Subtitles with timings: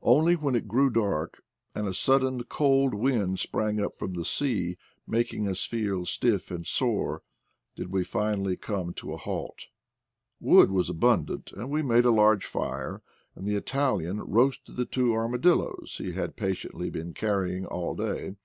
[0.00, 1.42] Only when it grew dark,
[1.74, 6.66] and a sudden cold wind sprang up from the sea, making us feel stiff and
[6.66, 7.22] sore,
[7.76, 9.66] did we finally come to a halt.
[10.40, 13.02] Wood was abundant, and we made a large fire,
[13.34, 18.36] and the Italian roasted the two armadilloes he had patiently been carry ing all day.